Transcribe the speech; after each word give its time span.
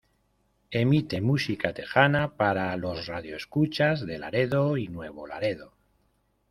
Emite 0.71 1.21
música 1.21 1.73
tejana 1.75 2.35
para 2.35 2.75
los 2.75 3.05
radio 3.05 3.37
escuchas 3.37 4.03
de 4.03 4.17
Laredo 4.17 4.77
y 4.77 4.87
Nuevo 4.87 5.27
Laredo. 5.27 5.73